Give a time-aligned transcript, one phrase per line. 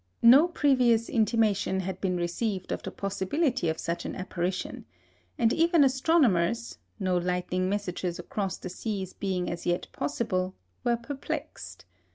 [0.23, 4.85] No previous intimation had been received of the possibility of such an apparition,
[5.37, 11.85] and even astronomers no lightning messages across the seas being as yet possible were perplexed.